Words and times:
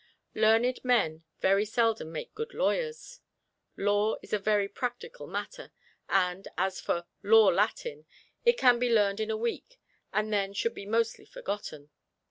Learned 0.33 0.83
men 0.83 1.25
very 1.41 1.63
seldom 1.63 2.11
make 2.11 2.33
good 2.33 2.55
lawyers. 2.55 3.19
Law 3.77 4.15
is 4.23 4.33
a 4.33 4.39
very 4.39 4.67
practical 4.67 5.27
matter, 5.27 5.71
and 6.09 6.47
as 6.57 6.81
for 6.81 7.05
"Law 7.21 7.49
Latin," 7.51 8.07
it 8.43 8.57
can 8.57 8.79
be 8.79 8.91
learned 8.91 9.19
in 9.19 9.29
a 9.29 9.37
week 9.37 9.79
and 10.11 10.33
then 10.33 10.53
should 10.53 10.73
be 10.73 10.87
mostly 10.87 11.25
forgotten. 11.25 11.91